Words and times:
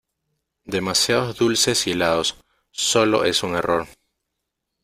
Demasiados 0.65 1.37
dulces 1.37 1.85
y 1.85 1.91
helados. 1.91 2.35
Sólo 2.71 3.23
es 3.23 3.43
un 3.43 3.53
error. 3.55 3.85